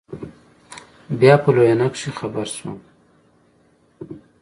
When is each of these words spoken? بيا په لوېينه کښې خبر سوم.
بيا 1.19 1.33
په 1.43 1.49
لوېينه 1.55 1.87
کښې 1.93 2.09
خبر 2.19 2.45
سوم. 2.55 2.77